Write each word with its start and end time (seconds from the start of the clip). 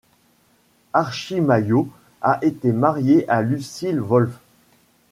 Archie 0.93 1.41
Mayo 1.41 1.87
a 2.23 2.39
été 2.43 2.71
marié 2.71 3.29
à 3.29 3.43
Lucille 3.43 3.99
Wolfe. 3.99 4.39